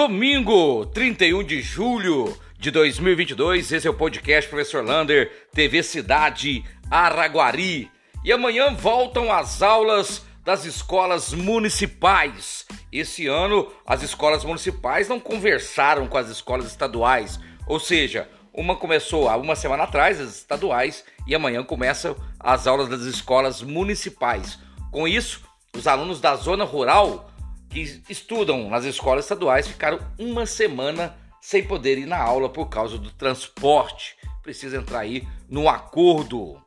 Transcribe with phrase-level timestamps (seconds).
[0.00, 7.90] Domingo, 31 de julho de 2022, esse é o podcast Professor Lander, TV Cidade Araguari.
[8.24, 12.64] E amanhã voltam as aulas das escolas municipais.
[12.92, 19.28] Esse ano, as escolas municipais não conversaram com as escolas estaduais, ou seja, uma começou
[19.28, 24.60] há uma semana atrás, as estaduais, e amanhã começam as aulas das escolas municipais.
[24.92, 25.42] Com isso,
[25.76, 27.27] os alunos da zona rural
[27.68, 32.98] que estudam nas escolas estaduais ficaram uma semana sem poder ir na aula por causa
[32.98, 34.16] do transporte.
[34.42, 36.60] Precisa entrar aí no acordo.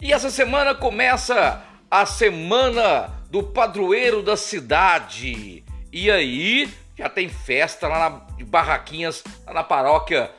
[0.00, 5.64] E essa semana começa a semana do padroeiro da cidade.
[5.92, 10.30] E aí já tem festa lá na, de barraquinhas lá na paróquia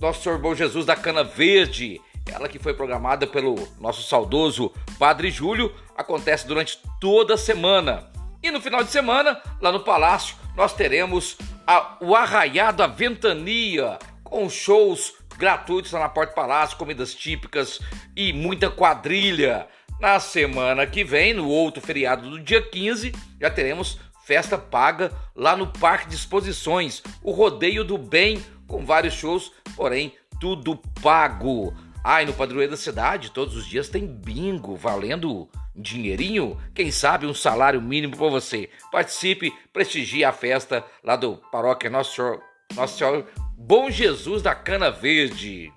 [0.00, 2.00] Nosso Senhor Bom Jesus da Cana Verde.
[2.30, 8.11] Ela que foi programada pelo nosso saudoso Padre Júlio, acontece durante toda a semana.
[8.42, 13.98] E no final de semana, lá no Palácio, nós teremos a, o Arraiado da Ventania,
[14.24, 17.80] com shows gratuitos lá na Porta do Palácio, comidas típicas
[18.16, 19.66] e muita quadrilha.
[20.00, 25.56] Na semana que vem, no outro feriado do dia 15, já teremos festa paga lá
[25.56, 31.72] no Parque de Exposições, o Rodeio do Bem, com vários shows, porém tudo pago.
[32.04, 37.26] Ah, e no Padroeiro da Cidade, todos os dias tem bingo valendo dinheirinho, quem sabe
[37.26, 38.68] um salário mínimo para você.
[38.90, 42.42] Participe, prestigie a festa lá do Paróquia Nosso Senhor,
[42.74, 45.72] Nosso Senhor Bom Jesus da Cana Verde.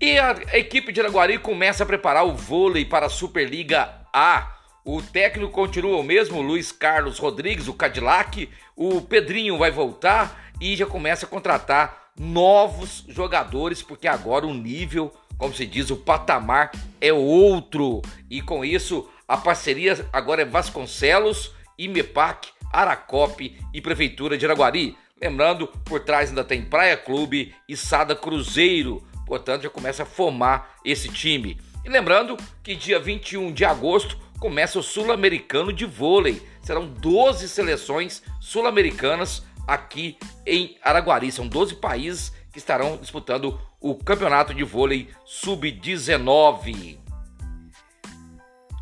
[0.00, 4.56] E a equipe de Araguari começa a preparar o vôlei para a Superliga A.
[4.84, 8.48] O técnico continua o mesmo, Luiz Carlos Rodrigues, o Cadillac.
[8.76, 15.12] O Pedrinho vai voltar e já começa a contratar novos jogadores, porque agora o nível
[15.38, 18.02] como se diz, o patamar é outro.
[18.28, 24.98] E com isso, a parceria agora é Vasconcelos, IMEPAC, Aracope e Prefeitura de Araguari.
[25.20, 29.02] Lembrando, por trás ainda tem Praia Clube e Sada Cruzeiro.
[29.24, 31.58] Portanto, já começa a formar esse time.
[31.84, 36.42] E lembrando que dia 21 de agosto começa o Sul-Americano de Vôlei.
[36.62, 41.30] Serão 12 seleções sul-americanas aqui em Araguari.
[41.30, 46.98] São 12 países que estarão disputando o Campeonato de Vôlei Sub-19.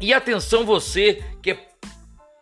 [0.01, 1.69] E atenção você que é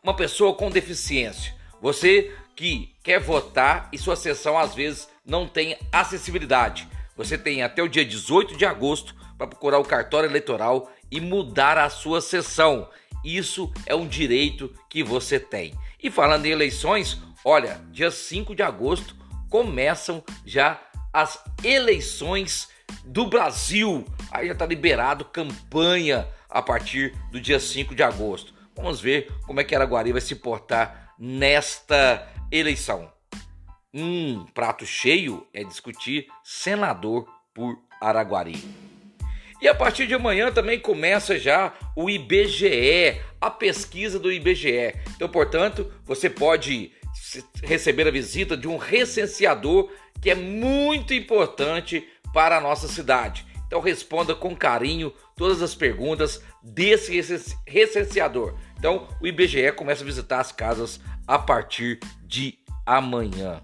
[0.03, 5.77] uma pessoa com deficiência, você que quer votar e sua sessão às vezes não tem
[5.91, 6.87] acessibilidade.
[7.17, 11.79] Você tem até o dia 18 de agosto para procurar o cartório eleitoral e mudar
[11.79, 12.89] a sua sessão.
[13.25, 15.73] Isso é um direito que você tem.
[16.03, 19.17] E falando em eleições, olha, dia 5 de agosto
[19.51, 20.81] começam já
[21.13, 22.69] as eleições
[23.05, 24.05] do Brasil.
[24.31, 28.55] Aí já está liberado campanha a partir do dia 5 de agosto.
[28.75, 33.13] Vamos ver como é que Araguari vai se portar nesta eleição.
[33.93, 38.61] Um prato cheio é discutir senador por Araguari.
[39.63, 44.95] E a partir de amanhã também começa já o IBGE, a pesquisa do IBGE.
[45.15, 46.93] Então, portanto, você pode
[47.63, 49.91] receber a visita de um recenseador
[50.21, 53.47] que é muito importante para a nossa cidade.
[53.67, 57.19] Então responda com carinho todas as perguntas desse
[57.67, 58.55] recenseador.
[58.79, 63.63] Então o IBGE começa a visitar as casas a partir de amanhã.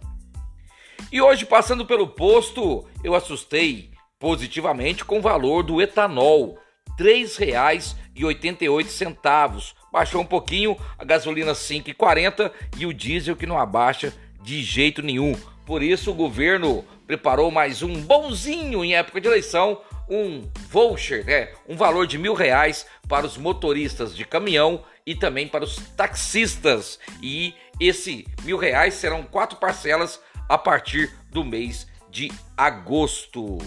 [1.12, 6.58] E hoje, passando pelo posto, eu assustei positivamente com o valor do etanol,
[6.98, 9.75] R$ 3,88.
[9.93, 15.34] Baixou um pouquinho, a gasolina 5,40 e o diesel que não abaixa de jeito nenhum.
[15.67, 21.53] Por isso, o governo preparou mais um bonzinho em época de eleição, um voucher, né?
[21.69, 26.99] um valor de mil reais para os motoristas de caminhão e também para os taxistas.
[27.23, 33.59] E esse mil reais serão quatro parcelas a partir do mês de agosto.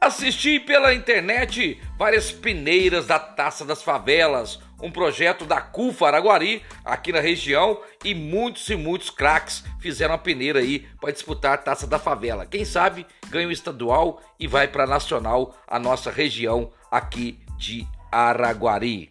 [0.00, 7.10] Assisti pela internet várias peneiras da Taça das Favelas, um projeto da CUFA Araguari, aqui
[7.10, 11.84] na região, e muitos e muitos craques fizeram a peneira aí para disputar a Taça
[11.84, 12.46] da Favela.
[12.46, 19.08] Quem sabe ganha o estadual e vai para nacional, a nossa região aqui de Araguari.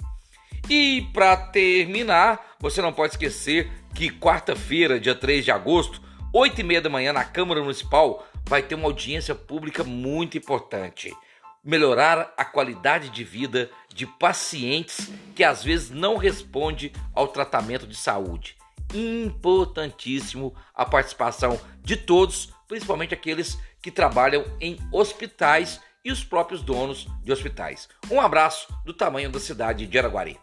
[0.70, 6.02] E para terminar, você não pode esquecer que quarta-feira, dia 3 de agosto,
[6.34, 11.16] 8 e meia da manhã, na Câmara Municipal, vai ter uma audiência pública muito importante.
[11.64, 17.96] Melhorar a qualidade de vida de pacientes que às vezes não respondem ao tratamento de
[17.96, 18.58] saúde.
[18.94, 27.08] Importantíssimo a participação de todos, principalmente aqueles que trabalham em hospitais e os próprios donos
[27.24, 27.90] de hospitais.
[28.12, 30.38] Um abraço do tamanho da cidade de Araguari.